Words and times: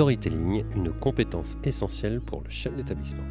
une 0.00 0.92
compétence 1.00 1.56
essentielle 1.64 2.20
pour 2.20 2.42
le 2.42 2.50
chef 2.50 2.74
d'établissement. 2.76 3.24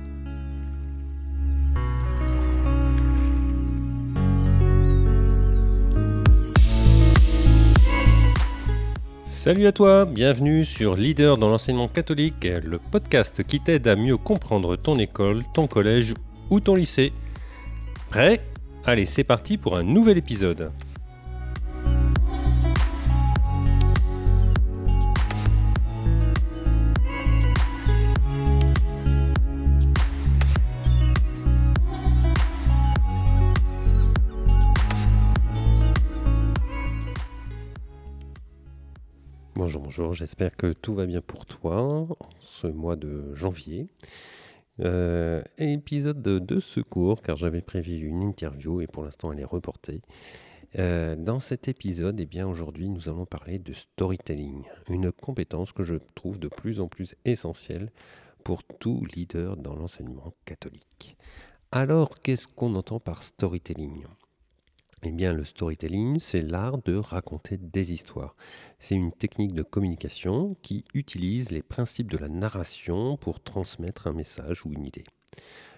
Salut 9.23 9.67
à 9.67 9.71
toi, 9.71 10.05
bienvenue 10.05 10.65
sur 10.65 10.97
Leader 10.97 11.37
dans 11.37 11.47
l'enseignement 11.47 11.87
catholique, 11.87 12.45
le 12.63 12.79
podcast 12.79 13.43
qui 13.43 13.61
t'aide 13.61 13.87
à 13.87 13.95
mieux 13.95 14.17
comprendre 14.17 14.75
ton 14.75 14.97
école, 14.97 15.43
ton 15.53 15.67
collège 15.67 16.13
ou 16.49 16.59
ton 16.59 16.75
lycée. 16.75 17.13
Prêt? 18.09 18.41
Allez, 18.83 19.05
c'est 19.05 19.23
parti 19.23 19.57
pour 19.57 19.77
un 19.77 19.83
nouvel 19.83 20.17
épisode. 20.17 20.71
Bonjour, 39.97 40.13
j'espère 40.13 40.55
que 40.55 40.73
tout 40.73 40.93
va 40.93 41.07
bien 41.07 41.21
pour 41.21 41.47
toi 41.47 41.81
en 41.81 42.07
ce 42.39 42.67
mois 42.67 42.95
de 42.95 43.33
janvier. 43.33 43.87
Euh, 44.79 45.41
épisode 45.57 46.21
de, 46.21 46.59
secours, 46.59 47.23
car 47.23 47.35
j'avais 47.35 47.61
prévu 47.61 48.05
une 48.05 48.21
interview 48.21 48.79
et 48.79 48.85
pour 48.85 49.03
l'instant 49.03 49.31
elle 49.31 49.39
est 49.39 49.43
reportée. 49.43 50.03
Euh, 50.77 51.15
dans 51.15 51.39
cet 51.39 51.67
épisode, 51.67 52.19
eh 52.19 52.27
bien 52.27 52.47
aujourd'hui, 52.47 52.91
nous 52.91 53.09
allons 53.09 53.25
parler 53.25 53.57
de 53.57 53.73
storytelling, 53.73 54.65
une 54.87 55.11
compétence 55.11 55.71
que 55.71 55.81
je 55.81 55.95
trouve 56.13 56.37
de 56.37 56.47
plus 56.47 56.79
en 56.79 56.87
plus 56.87 57.15
essentielle 57.25 57.91
pour 58.43 58.63
tout 58.63 59.03
leader 59.15 59.57
dans 59.57 59.75
l'enseignement 59.75 60.31
catholique. 60.45 61.17
Alors, 61.71 62.19
qu'est-ce 62.21 62.47
qu'on 62.47 62.75
entend 62.75 62.99
par 62.99 63.23
storytelling? 63.23 64.05
Eh 65.03 65.11
bien, 65.11 65.31
le 65.31 65.43
storytelling, 65.43 66.19
c'est 66.19 66.41
l'art 66.41 66.79
de 66.79 66.95
raconter 66.95 67.57
des 67.57 67.93
histoires. 67.93 68.35
C'est 68.79 68.95
une 68.95 69.11
technique 69.11 69.53
de 69.53 69.61
communication 69.61 70.55
qui 70.63 70.85
utilise 70.93 71.51
les 71.51 71.61
principes 71.61 72.11
de 72.11 72.17
la 72.17 72.29
narration 72.29 73.15
pour 73.15 73.41
transmettre 73.41 74.07
un 74.07 74.13
message 74.13 74.65
ou 74.65 74.73
une 74.73 74.85
idée. 74.85 75.03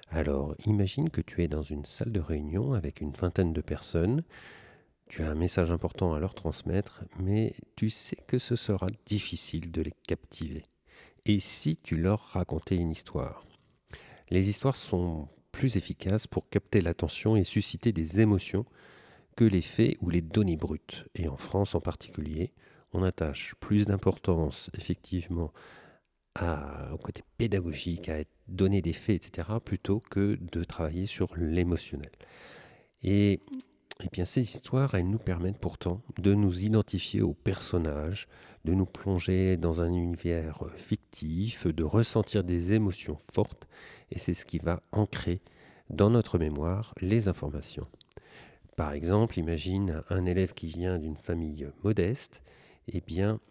Alors, 0.10 0.56
imagine 0.66 1.10
que 1.10 1.22
tu 1.22 1.44
es 1.44 1.48
dans 1.48 1.62
une 1.62 1.86
salle 1.86 2.12
de 2.12 2.22
réunion 2.22 2.74
avec 2.74 3.02
une 3.02 3.12
vingtaine 3.12 3.52
de 3.52 3.62
personnes. 3.62 4.24
Tu 5.08 5.22
as 5.22 5.30
un 5.30 5.36
message 5.36 5.72
important 5.72 6.14
à 6.14 6.20
leur 6.20 6.34
transmettre, 6.34 7.04
mais 7.20 7.56
tu 7.76 7.90
sais 7.90 8.18
que 8.28 8.38
ce 8.38 8.56
sera 8.56 8.88
difficile 9.06 9.72
de 9.72 9.82
les 9.82 9.94
captiver. 10.08 10.64
Et 11.26 11.40
si 11.40 11.78
tu 11.78 11.98
leur 11.98 12.20
racontais 12.20 12.78
une 12.78 12.92
histoire? 12.92 13.44
Les 14.30 14.48
histoires 14.50 14.78
sont 14.78 15.28
plus 15.52 15.76
efficaces 15.76 16.26
pour 16.26 16.48
capter 16.50 16.80
l'attention 16.80 17.36
et 17.36 17.44
susciter 17.44 17.92
des 17.92 18.22
émotions 18.22 18.66
que 19.36 19.46
les 19.46 19.62
faits 19.62 19.98
ou 20.02 20.10
les 20.10 20.22
données 20.22 20.58
brutes. 20.58 21.06
Et 21.16 21.28
en 21.28 21.38
France 21.38 21.76
en 21.76 21.82
particulier, 21.82 22.54
on 22.94 23.04
attache 23.04 23.56
plus 23.60 23.86
d'importance 23.86 24.70
effectivement 24.74 25.52
au 26.94 26.98
côté 26.98 27.24
pédagogique, 27.38 28.10
à 28.10 28.20
donner 28.48 28.82
des 28.82 28.94
faits, 28.94 29.28
etc., 29.28 29.50
plutôt 29.64 30.00
que 30.00 30.38
de 30.40 30.64
travailler 30.64 31.06
sur 31.06 31.36
l'émotionnel. 31.36 32.12
Et, 33.02 33.34
et 33.34 33.42
eh 34.06 34.10
bien 34.10 34.24
ces 34.24 34.42
histoires, 34.42 34.96
elles 34.96 35.10
nous 35.10 35.20
permettent 35.20 35.58
pourtant 35.58 36.02
de 36.18 36.34
nous 36.34 36.64
identifier 36.64 37.22
aux 37.22 37.34
personnages, 37.34 38.28
de 38.64 38.74
nous 38.74 38.86
plonger 38.86 39.58
dans 39.58 39.82
un 39.82 39.92
univers 39.92 40.64
fictif, 40.78 41.68
de 41.68 41.84
ressentir 41.84 42.46
des 42.46 42.72
émotions 42.72 43.18
fortes, 43.34 43.68
et 44.12 44.18
c'est 44.18 44.34
ce 44.34 44.46
qui 44.46 44.60
va 44.60 44.82
ancrer 44.94 45.42
dans 45.90 46.10
notre 46.10 46.38
mémoire 46.40 46.94
les 47.02 47.28
informations. 47.28 47.88
Par 48.80 48.94
exemple, 48.94 49.38
imagine 49.38 50.04
un 50.10 50.26
élève 50.26 50.54
qui 50.54 50.68
vient 50.68 51.00
d'une 51.00 51.18
famille 51.18 51.68
modeste, 51.84 52.42
eh 52.88 53.02
bien, 53.02 53.42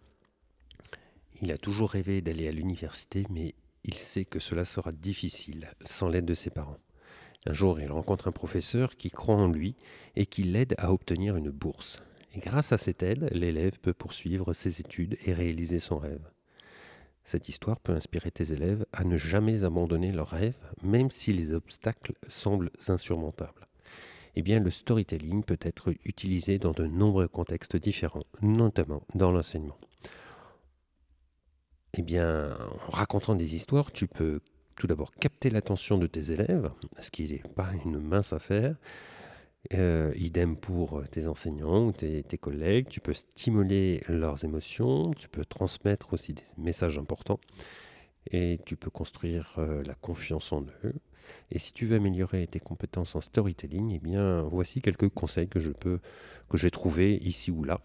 il 1.39 1.51
a 1.51 1.59
toujours 1.59 1.91
rêvé 1.91 2.19
d'aller 2.23 2.47
à 2.47 2.51
l'université, 2.51 3.27
mais 3.29 3.53
il 3.83 3.93
sait 3.93 4.25
que 4.25 4.39
cela 4.39 4.65
sera 4.65 4.91
difficile 4.91 5.69
sans 5.85 6.09
l'aide 6.09 6.25
de 6.25 6.33
ses 6.33 6.49
parents. 6.49 6.79
Un 7.45 7.53
jour, 7.53 7.79
il 7.79 7.91
rencontre 7.91 8.27
un 8.27 8.31
professeur 8.31 8.97
qui 8.97 9.11
croit 9.11 9.35
en 9.35 9.47
lui 9.47 9.75
et 10.15 10.25
qui 10.25 10.41
l'aide 10.41 10.73
à 10.79 10.91
obtenir 10.91 11.35
une 11.35 11.51
bourse. 11.51 12.01
Et 12.33 12.39
grâce 12.39 12.71
à 12.71 12.77
cette 12.77 13.03
aide, 13.03 13.29
l'élève 13.31 13.79
peut 13.79 13.93
poursuivre 13.93 14.51
ses 14.53 14.81
études 14.81 15.15
et 15.27 15.33
réaliser 15.33 15.77
son 15.77 15.99
rêve. 15.99 16.27
Cette 17.23 17.49
histoire 17.49 17.79
peut 17.79 17.93
inspirer 17.93 18.31
tes 18.31 18.51
élèves 18.51 18.83
à 18.93 19.03
ne 19.03 19.15
jamais 19.15 19.63
abandonner 19.63 20.11
leur 20.11 20.29
rêve, 20.29 20.57
même 20.81 21.11
si 21.11 21.33
les 21.33 21.53
obstacles 21.53 22.13
semblent 22.27 22.71
insurmontables 22.87 23.68
eh 24.35 24.41
bien, 24.41 24.59
le 24.59 24.69
storytelling 24.69 25.43
peut 25.43 25.59
être 25.61 25.93
utilisé 26.05 26.59
dans 26.59 26.71
de 26.71 26.85
nombreux 26.85 27.27
contextes 27.27 27.75
différents, 27.75 28.23
notamment 28.41 29.03
dans 29.15 29.31
l'enseignement. 29.31 29.77
Eh 31.95 32.01
bien, 32.01 32.57
en 32.87 32.91
racontant 32.91 33.35
des 33.35 33.55
histoires, 33.55 33.91
tu 33.91 34.07
peux 34.07 34.41
tout 34.75 34.87
d'abord 34.87 35.11
capter 35.11 35.49
l'attention 35.49 35.97
de 35.97 36.07
tes 36.07 36.31
élèves, 36.31 36.71
ce 36.99 37.11
qui 37.11 37.29
n'est 37.29 37.43
pas 37.55 37.69
une 37.85 37.99
mince 37.99 38.33
affaire. 38.33 38.75
Euh, 39.73 40.13
idem 40.15 40.55
pour 40.55 41.03
tes 41.11 41.27
enseignants 41.27 41.87
ou 41.87 41.91
tes, 41.91 42.23
collègues. 42.39 42.87
Tu 42.87 43.01
peux 43.01 43.13
stimuler 43.13 44.01
leurs 44.07 44.45
émotions, 44.45 45.11
tu 45.11 45.27
peux 45.27 45.43
transmettre 45.43 46.13
aussi 46.13 46.33
des 46.33 46.43
messages 46.57 46.97
importants 46.97 47.41
et 48.27 48.59
tu 48.65 48.75
peux 48.75 48.89
construire 48.89 49.55
euh, 49.57 49.83
la 49.85 49.95
confiance 49.95 50.51
en 50.51 50.65
eux. 50.83 50.93
Et 51.51 51.59
si 51.59 51.73
tu 51.73 51.85
veux 51.85 51.95
améliorer 51.95 52.47
tes 52.47 52.59
compétences 52.59 53.15
en 53.15 53.21
storytelling, 53.21 53.91
eh 53.93 53.99
bien, 53.99 54.41
voici 54.43 54.81
quelques 54.81 55.09
conseils 55.09 55.47
que 55.47 55.59
je 55.59 55.71
peux, 55.71 55.99
que 56.49 56.57
j'ai 56.57 56.71
trouvés 56.71 57.17
ici 57.17 57.51
ou 57.51 57.63
là. 57.63 57.81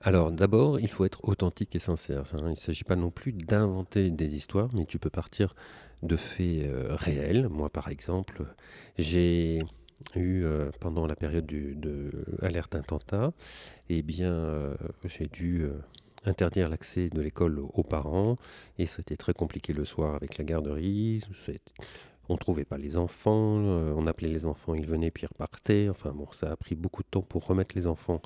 Alors, 0.00 0.30
d'abord, 0.30 0.78
il 0.80 0.88
faut 0.88 1.04
être 1.04 1.24
authentique 1.24 1.74
et 1.74 1.78
sincère. 1.78 2.24
Il 2.34 2.44
ne 2.44 2.54
s'agit 2.54 2.84
pas 2.84 2.96
non 2.96 3.10
plus 3.10 3.32
d'inventer 3.32 4.10
des 4.10 4.34
histoires, 4.36 4.68
mais 4.74 4.84
tu 4.84 4.98
peux 4.98 5.10
partir 5.10 5.54
de 6.02 6.16
faits 6.16 6.64
euh, 6.64 6.88
réels. 6.90 7.48
Moi, 7.48 7.70
par 7.70 7.88
exemple, 7.88 8.44
j'ai 8.98 9.62
eu 10.14 10.44
euh, 10.44 10.70
pendant 10.78 11.06
la 11.06 11.16
période 11.16 11.46
du, 11.46 11.74
de 11.74 12.10
alerte 12.42 12.74
attentat, 12.74 13.32
eh 13.88 14.02
bien, 14.02 14.76
j'ai 15.04 15.26
dû 15.26 15.66
interdire 16.24 16.68
l'accès 16.68 17.08
de 17.08 17.20
l'école 17.20 17.60
aux 17.60 17.82
parents. 17.82 18.36
Et 18.78 18.86
c'était 18.86 19.16
très 19.16 19.34
compliqué 19.34 19.72
le 19.72 19.84
soir 19.84 20.14
avec 20.14 20.38
la 20.38 20.44
garderie. 20.44 21.22
On 22.28 22.34
ne 22.34 22.38
trouvait 22.38 22.64
pas 22.64 22.78
les 22.78 22.96
enfants. 22.96 23.58
Euh, 23.58 23.92
on 23.96 24.06
appelait 24.06 24.28
les 24.28 24.46
enfants, 24.46 24.74
ils 24.74 24.86
venaient 24.86 25.10
puis 25.10 25.24
ils 25.24 25.26
repartaient. 25.26 25.88
Enfin 25.88 26.12
bon, 26.12 26.26
ça 26.32 26.50
a 26.50 26.56
pris 26.56 26.74
beaucoup 26.74 27.02
de 27.02 27.08
temps 27.08 27.22
pour 27.22 27.46
remettre 27.46 27.74
les 27.76 27.86
enfants 27.86 28.20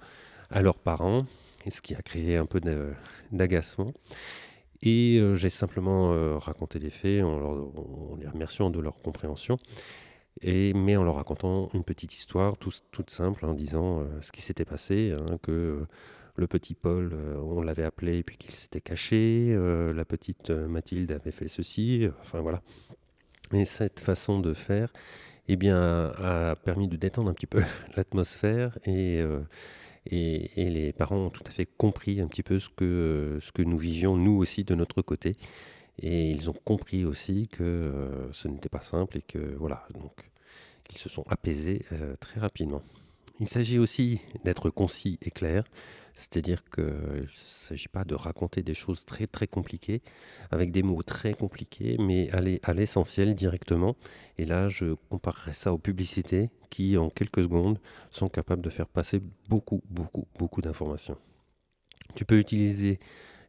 à 0.50 0.62
leurs 0.62 0.78
parents. 0.78 1.26
Et 1.66 1.70
ce 1.70 1.82
qui 1.82 1.94
a 1.94 2.02
créé 2.02 2.36
un 2.36 2.46
peu 2.46 2.60
d'agacement. 3.32 3.92
Et 4.80 5.18
euh, 5.18 5.34
j'ai 5.34 5.48
simplement 5.48 6.12
euh, 6.12 6.38
raconté 6.38 6.78
les 6.78 6.90
faits 6.90 7.24
en, 7.24 8.16
les 8.20 8.28
remerciant 8.28 8.70
de 8.70 8.78
leur 8.78 9.02
compréhension. 9.02 9.58
Et, 10.40 10.72
mais 10.72 10.96
en 10.96 11.02
leur 11.02 11.16
racontant 11.16 11.68
une 11.74 11.82
petite 11.82 12.14
histoire 12.14 12.56
toute 12.58 13.10
simple, 13.10 13.44
en 13.44 13.54
disant 13.54 14.04
ce 14.20 14.30
qui 14.30 14.40
s'était 14.40 14.64
passé, 14.64 15.12
hein, 15.18 15.36
que 15.42 15.84
le 16.38 16.46
petit 16.46 16.74
Paul, 16.74 17.10
euh, 17.12 17.36
on 17.36 17.62
l'avait 17.62 17.82
appelé 17.82 18.18
et 18.18 18.22
puis 18.22 18.36
qu'il 18.36 18.54
s'était 18.54 18.80
caché. 18.80 19.48
Euh, 19.50 19.92
la 19.92 20.04
petite 20.04 20.50
euh, 20.50 20.68
Mathilde 20.68 21.10
avait 21.10 21.32
fait 21.32 21.48
ceci. 21.48 22.08
Enfin 22.20 22.40
voilà. 22.40 22.62
Et 23.52 23.64
cette 23.64 24.00
façon 24.00 24.38
de 24.38 24.54
faire, 24.54 24.92
eh 25.48 25.56
bien, 25.56 26.12
a 26.22 26.54
permis 26.54 26.86
de 26.86 26.96
détendre 26.96 27.30
un 27.30 27.34
petit 27.34 27.46
peu 27.46 27.62
l'atmosphère 27.96 28.78
et, 28.84 29.20
et, 30.10 30.70
les 30.70 30.92
parents 30.92 31.16
ont 31.16 31.30
tout 31.30 31.42
à 31.46 31.50
fait 31.50 31.66
compris 31.66 32.20
un 32.20 32.28
petit 32.28 32.42
peu 32.42 32.58
ce 32.58 32.68
que, 32.68 33.38
ce 33.40 33.50
que 33.50 33.62
nous 33.62 33.78
vivions 33.78 34.16
nous 34.16 34.36
aussi 34.36 34.64
de 34.64 34.74
notre 34.74 35.02
côté. 35.02 35.36
Et 36.00 36.30
ils 36.30 36.50
ont 36.50 36.56
compris 36.64 37.04
aussi 37.06 37.48
que 37.48 38.28
ce 38.32 38.48
n'était 38.48 38.68
pas 38.68 38.82
simple 38.82 39.16
et 39.16 39.22
que 39.22 39.38
voilà, 39.56 39.86
donc 39.94 40.12
ils 40.92 40.98
se 40.98 41.08
sont 41.08 41.24
apaisés 41.28 41.84
très 42.20 42.38
rapidement. 42.38 42.82
Il 43.40 43.48
s'agit 43.48 43.78
aussi 43.78 44.20
d'être 44.44 44.68
concis 44.68 45.18
et 45.22 45.30
clair. 45.30 45.64
C'est-à-dire 46.18 46.64
qu'il 46.64 46.82
ne 46.82 47.26
s'agit 47.32 47.86
pas 47.86 48.02
de 48.02 48.16
raconter 48.16 48.64
des 48.64 48.74
choses 48.74 49.04
très 49.04 49.28
très 49.28 49.46
compliquées, 49.46 50.02
avec 50.50 50.72
des 50.72 50.82
mots 50.82 51.04
très 51.04 51.32
compliqués, 51.32 51.96
mais 52.00 52.28
aller 52.32 52.58
à 52.64 52.72
l'essentiel 52.72 53.36
directement. 53.36 53.94
Et 54.36 54.44
là, 54.44 54.68
je 54.68 54.96
comparerais 55.10 55.52
ça 55.52 55.72
aux 55.72 55.78
publicités 55.78 56.50
qui, 56.70 56.98
en 56.98 57.08
quelques 57.08 57.42
secondes, 57.42 57.78
sont 58.10 58.28
capables 58.28 58.62
de 58.62 58.68
faire 58.68 58.88
passer 58.88 59.20
beaucoup, 59.48 59.80
beaucoup, 59.88 60.26
beaucoup 60.36 60.60
d'informations. 60.60 61.16
Tu 62.16 62.24
peux 62.24 62.40
utiliser, 62.40 62.98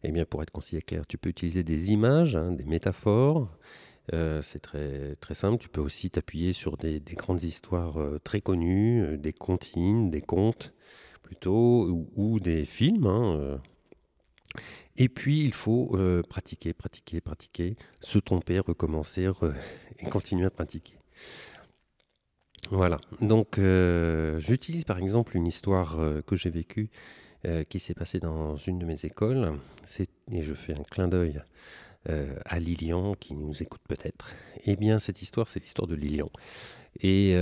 eh 0.03 0.11
bien, 0.11 0.25
pour 0.25 0.43
être 0.43 0.51
concis 0.51 0.79
clair, 0.83 1.07
tu 1.07 1.17
peux 1.17 1.29
utiliser 1.29 1.63
des 1.63 1.91
images, 1.91 2.35
hein, 2.35 2.51
des 2.51 2.65
métaphores. 2.65 3.49
Euh, 4.13 4.43
c'est 4.43 4.59
très, 4.59 5.15
très 5.15 5.33
simple. 5.33 5.57
Tu 5.57 5.69
peux 5.69 5.81
aussi 5.81 6.11
t'appuyer 6.11 6.53
sur 6.53 6.77
des, 6.77 7.01
grandes 7.15 7.41
histoires 7.41 7.99
euh, 7.99 8.19
très 8.23 8.41
connues, 8.41 9.01
euh, 9.01 9.17
des 9.17 9.33
comptines, 9.33 10.11
des 10.11 10.21
contes 10.21 10.71
plutôt, 11.29 12.07
ou, 12.15 12.39
des 12.39 12.65
films. 12.65 13.05
Hein, 13.05 13.37
euh. 13.37 13.57
Et 14.97 15.09
puis, 15.09 15.45
il 15.45 15.53
faut 15.53 15.91
euh, 15.93 16.23
pratiquer, 16.23 16.73
pratiquer, 16.73 17.21
pratiquer, 17.21 17.75
se 17.99 18.17
tromper, 18.17 18.57
recommencer 18.57 19.29
et 19.99 20.09
continuer 20.09 20.47
à 20.47 20.49
pratiquer. 20.49 20.95
Voilà. 22.71 22.99
Donc, 23.21 23.59
euh, 23.59 24.39
j'utilise 24.39 24.85
par 24.85 24.97
exemple 24.97 25.37
une 25.37 25.45
histoire 25.45 25.97
que 26.25 26.35
j'ai 26.35 26.49
vécue 26.49 26.89
qui 27.69 27.79
s'est 27.79 27.93
passée 27.93 28.19
dans 28.19 28.57
une 28.57 28.79
de 28.79 28.85
mes 28.85 29.05
écoles. 29.05 29.53
Et 30.31 30.41
je 30.41 30.53
fais 30.55 30.73
un 30.73 30.83
clin 30.83 31.07
d'œil 31.07 31.41
à 32.05 32.59
Lilian 32.59 33.13
qui 33.13 33.35
nous 33.35 33.61
écoute 33.61 33.81
peut-être. 33.87 34.33
Eh 34.65 34.75
bien, 34.75 34.97
cette 34.97 35.21
histoire, 35.21 35.47
c'est 35.47 35.59
l'histoire 35.59 35.87
de 35.87 35.95
Lilian. 35.95 36.31
Et 37.01 37.35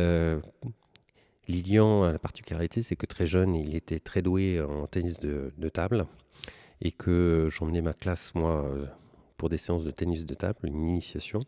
Lilian 1.47 2.03
a 2.03 2.11
la 2.11 2.19
particularité, 2.19 2.81
c'est 2.81 2.95
que 2.95 3.05
très 3.05 3.27
jeune, 3.27 3.55
il 3.55 3.75
était 3.75 3.99
très 3.99 4.21
doué 4.21 4.61
en 4.61 4.87
tennis 4.87 5.19
de 5.19 5.69
table 5.69 6.07
et 6.81 6.91
que 6.91 7.47
j'emmenais 7.51 7.81
ma 7.81 7.93
classe, 7.93 8.33
moi, 8.35 8.65
euh, 8.65 8.85
pour 9.37 9.49
des 9.49 9.57
séances 9.57 9.83
de 9.83 9.91
tennis 9.91 10.25
de 10.25 10.33
table, 10.33 10.59
une 10.63 10.87
initiation. 10.87 11.41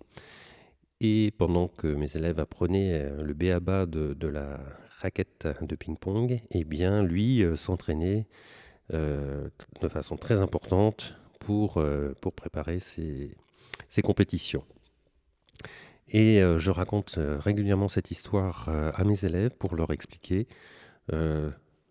Et 1.02 1.32
pendant 1.38 1.68
que 1.68 1.88
mes 1.88 2.16
élèves 2.16 2.40
apprenaient 2.40 2.94
euh, 2.94 3.24
le 3.24 3.34
béaba 3.34 3.86
de, 3.86 4.14
de 4.14 4.28
la 4.28 4.60
raquette 4.98 5.48
de 5.62 5.76
ping-pong, 5.76 6.42
eh 6.52 6.64
bien, 6.64 7.04
lui 7.04 7.44
euh, 7.44 7.56
s'entraînait 7.56 8.28
de 8.92 9.88
façon 9.88 10.18
très 10.18 10.42
importante 10.42 11.16
pour, 11.40 11.80
pour 12.22 12.34
préparer 12.34 12.80
ses, 12.80 13.38
ses 13.88 14.02
compétitions. 14.02 14.64
Et 16.12 16.42
je 16.58 16.72
raconte 16.72 17.20
régulièrement 17.40 17.88
cette 17.88 18.12
histoire 18.12 18.70
à 18.70 19.04
mes 19.04 19.26
élèves 19.26 19.56
pour 19.58 19.76
leur 19.76 19.92
expliquer 19.92 20.48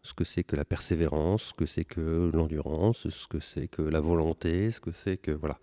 ce 0.08 0.14
que 0.14 0.24
c'est 0.24 0.42
que 0.42 0.56
la 0.56 0.64
persévérance, 0.64 1.42
ce 1.42 1.52
que 1.52 1.66
c'est 1.66 1.84
que 1.84 2.30
l'endurance, 2.32 3.08
ce 3.08 3.26
que 3.26 3.40
c'est 3.40 3.68
que 3.68 3.82
la 3.82 4.00
volonté, 4.00 4.70
ce 4.70 4.80
que 4.80 4.90
c'est 4.90 5.18
que 5.18 5.32
voilà. 5.32 5.58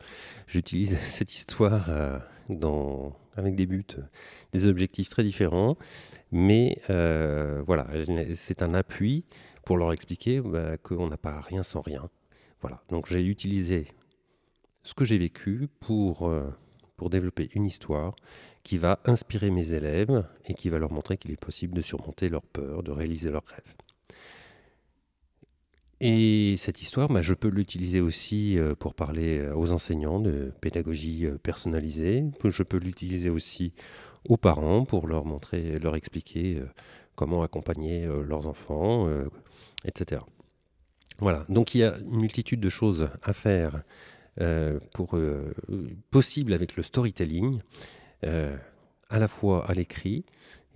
J'utilise 0.45 0.97
cette 1.09 1.33
histoire 1.33 1.89
euh, 1.89 2.19
avec 3.35 3.55
des 3.55 3.65
buts, 3.65 3.83
des 4.51 4.67
objectifs 4.67 5.09
très 5.09 5.23
différents, 5.23 5.77
mais 6.31 6.79
euh, 6.91 7.63
voilà, 7.65 7.87
c'est 8.35 8.61
un 8.61 8.75
appui 8.75 9.25
pour 9.65 9.77
leur 9.77 9.93
expliquer 9.93 10.41
bah, 10.41 10.77
qu'on 10.77 11.07
n'a 11.07 11.17
pas 11.17 11.41
rien 11.41 11.63
sans 11.63 11.81
rien. 11.81 12.07
Voilà, 12.61 12.83
donc 12.89 13.07
j'ai 13.07 13.25
utilisé 13.25 13.87
ce 14.83 14.93
que 14.93 15.05
j'ai 15.05 15.17
vécu 15.17 15.67
pour, 15.79 16.29
euh, 16.29 16.51
pour 16.97 17.09
développer 17.09 17.50
une 17.53 17.65
histoire 17.65 18.15
qui 18.63 18.77
va 18.77 19.00
inspirer 19.06 19.51
mes 19.51 19.74
élèves 19.74 20.27
et 20.45 20.53
qui 20.53 20.69
va 20.69 20.80
leur 20.80 20.92
montrer 20.92 21.18
qu'il 21.18 21.31
est 21.31 21.39
possible 21.39 21.74
de 21.74 21.81
surmonter 21.81 22.30
leurs 22.30 22.42
peurs, 22.42 22.83
de 22.83 22.92
réaliser 22.92 23.30
leurs 23.30 23.45
rêves. 23.45 23.75
Et 26.01 26.56
cette 26.57 26.81
histoire, 26.81 27.07
bah, 27.07 27.21
je 27.21 27.33
peux 27.33 27.47
l'utiliser 27.47 28.01
aussi 28.01 28.59
euh, 28.59 28.75
pour 28.75 28.95
parler 28.95 29.39
euh, 29.39 29.56
aux 29.56 29.71
enseignants 29.71 30.19
de 30.19 30.51
pédagogie 30.59 31.25
euh, 31.25 31.38
personnalisée. 31.38 32.24
Je 32.44 32.63
peux 32.63 32.77
l'utiliser 32.77 33.30
aussi 33.30 33.74
aux 34.27 34.38
parents 34.38 34.83
pour 34.83 35.07
leur 35.07 35.25
montrer, 35.25 35.80
leur 35.80 35.95
expliquer 35.95 36.62
comment 37.15 37.44
accompagner 37.44 38.07
leurs 38.27 38.48
enfants, 38.48 39.07
etc. 39.86 40.21
Voilà. 41.19 41.45
Donc 41.48 41.75
il 41.75 41.80
y 41.80 41.83
a 41.83 41.95
une 42.00 42.21
multitude 42.21 42.59
de 42.59 42.69
choses 42.69 43.07
à 43.21 43.33
faire 43.33 43.83
pour 44.93 45.17
possible 46.11 46.53
avec 46.53 46.75
le 46.75 46.83
storytelling, 46.83 47.59
à 48.23 49.19
la 49.19 49.27
fois 49.27 49.65
à 49.69 49.73
l'écrit 49.73 50.25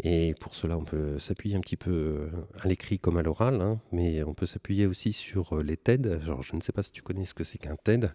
et 0.02 0.34
pour 0.40 0.56
cela, 0.56 0.78
on 0.78 0.86
peut 0.86 1.20
s'appuyer 1.20 1.58
un 1.58 1.60
petit 1.60 1.76
peu 1.76 1.92
euh, 1.92 2.30
à 2.62 2.70
l'écrit 2.70 3.00
comme 3.00 3.18
à 3.18 3.22
l'oral, 3.22 3.62
hein, 3.62 3.82
mais 3.92 4.24
on 4.24 4.34
peut 4.34 4.46
s'appuyer 4.46 4.88
aussi 4.88 5.12
sur 5.12 5.58
euh, 5.58 5.62
les 5.62 5.76
TED. 5.76 6.22
Je 6.24 6.56
ne 6.56 6.62
sais 6.62 6.72
pas 6.72 6.84
si 6.84 6.94
tu 6.94 7.02
connais 7.02 7.26
ce 7.26 7.34
que 7.34 7.44
c'est 7.44 7.58
qu'un 7.58 7.76
TED, 7.76 8.14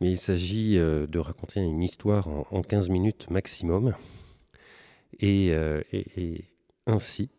mais 0.00 0.12
il 0.12 0.18
s'agit 0.18 0.78
euh, 0.78 1.08
de 1.08 1.18
raconter 1.18 1.60
une 1.60 1.82
histoire 1.82 2.28
en, 2.28 2.62
15 2.62 2.88
minutes 2.88 3.30
maximum. 3.30 3.94
Et, 5.20 5.52
ainsi, 6.86 7.30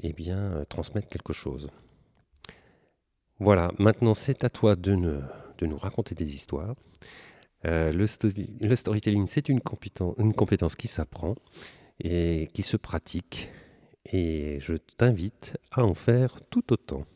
eh 0.00 0.12
bien, 0.12 0.64
transmettre 0.68 1.08
quelque 1.08 1.32
chose. 1.32 1.70
Voilà, 3.38 3.72
maintenant 3.78 4.14
c'est 4.14 4.44
à 4.44 4.50
toi 4.50 4.76
de, 4.76 5.20
de, 5.58 5.66
nous 5.66 5.78
raconter 5.78 6.14
des 6.14 6.34
histoires. 6.34 6.74
le, 7.64 8.06
storytelling, 8.06 9.26
c'est 9.26 9.48
une 9.48 9.60
compétence 9.60 10.76
qui 10.76 10.88
s'apprend 10.88 11.34
et 12.00 12.48
qui 12.52 12.62
se 12.62 12.76
pratique. 12.76 13.50
Et 14.12 14.58
je 14.60 14.74
t'invite 14.74 15.56
à 15.72 15.84
en 15.84 15.94
faire 15.94 16.40
tout 16.48 16.72
autant. 16.72 17.06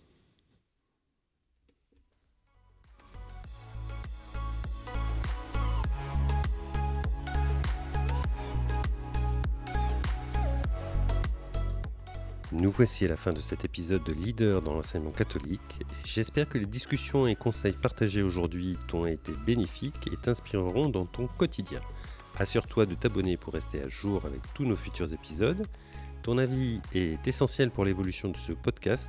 Nous 12.60 12.70
voici 12.70 13.06
à 13.06 13.08
la 13.08 13.16
fin 13.16 13.32
de 13.32 13.40
cet 13.40 13.64
épisode 13.64 14.04
de 14.04 14.12
Leader 14.12 14.60
dans 14.60 14.74
l'enseignement 14.74 15.12
catholique. 15.12 15.80
J'espère 16.04 16.46
que 16.46 16.58
les 16.58 16.66
discussions 16.66 17.26
et 17.26 17.34
conseils 17.34 17.72
partagés 17.72 18.22
aujourd'hui 18.22 18.76
t'ont 18.86 19.06
été 19.06 19.32
bénéfiques 19.46 20.10
et 20.12 20.16
t'inspireront 20.18 20.90
dans 20.90 21.06
ton 21.06 21.26
quotidien. 21.26 21.80
Assure-toi 22.38 22.84
de 22.84 22.94
t'abonner 22.94 23.38
pour 23.38 23.54
rester 23.54 23.82
à 23.82 23.88
jour 23.88 24.26
avec 24.26 24.42
tous 24.52 24.66
nos 24.66 24.76
futurs 24.76 25.10
épisodes. 25.14 25.66
Ton 26.22 26.36
avis 26.36 26.82
est 26.92 27.26
essentiel 27.26 27.70
pour 27.70 27.86
l'évolution 27.86 28.28
de 28.28 28.36
ce 28.36 28.52
podcast. 28.52 29.08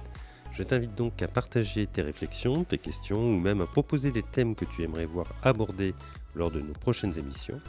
Je 0.53 0.63
t'invite 0.63 0.95
donc 0.95 1.21
à 1.21 1.27
partager 1.27 1.87
tes 1.87 2.03
réflexions, 2.03 2.63
tes 2.63 2.77
questions 2.77 3.21
ou 3.21 3.37
même 3.37 3.59
à 3.59 3.67
proposer 3.67 4.13
des 4.13 4.23
thèmes 4.23 4.55
que 4.55 4.63
tu 4.63 4.83
aimerais 4.83 5.05
voir 5.05 5.27
abordés 5.43 5.93
lors 6.35 6.51
de 6.51 6.61
nos 6.61 6.71
prochaines 6.71 7.19
émissions. 7.19 7.59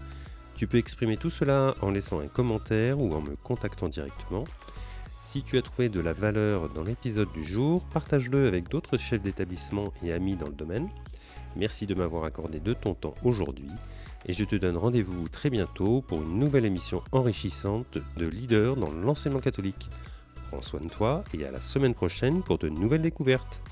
Tu 0.55 0.69
peux 0.69 0.79
exprimer 0.79 1.17
tout 1.17 1.31
cela 1.31 1.75
en 1.83 1.91
laissant 1.91 2.21
un 2.21 2.29
commentaire 2.29 3.01
ou 3.01 3.13
en 3.13 3.21
me 3.21 3.35
contactant 3.35 3.89
directement. 3.89 4.45
Si 5.23 5.45
tu 5.45 5.57
as 5.57 5.63
trouvé 5.63 5.89
de 5.89 6.01
la 6.01 6.13
valeur 6.13 6.69
dans 6.69 6.83
l'épisode 6.83 7.33
du 7.33 7.45
jour, 7.45 7.85
partage-le 7.95 8.49
avec 8.49 8.69
d'autres 8.69 8.97
chefs 8.97 9.23
d'établissement 9.23 9.93
et 10.03 10.13
amis 10.13 10.35
dans 10.35 10.49
le 10.49 10.53
domaine. 10.53 10.89
Merci 11.55 11.87
de 11.87 11.95
m'avoir 11.95 12.25
accordé 12.25 12.59
de 12.59 12.75
ton 12.75 12.95
temps 12.95 13.15
aujourd'hui 13.23 13.71
et 14.27 14.33
je 14.33 14.45
te 14.45 14.57
donne 14.57 14.77
rendez-vous 14.77 15.29
très 15.29 15.49
bientôt 15.49 16.03
pour 16.03 16.23
une 16.23 16.41
nouvelle 16.41 16.65
émission 16.65 17.03
enrichissante 17.13 17.99
de 18.17 18.27
leader 18.27 18.75
dans 18.77 18.91
l'enseignement 18.91 19.41
catholique. 19.41 19.91
Prends 20.51 20.61
soin 20.61 20.81
de 20.81 20.89
toi 20.89 21.23
et 21.33 21.47
à 21.47 21.53
la 21.53 21.61
semaine 21.61 21.95
prochaine 21.95 22.43
pour 22.43 22.59
de 22.59 22.69
nouvelles 22.69 23.03
découvertes. 23.03 23.63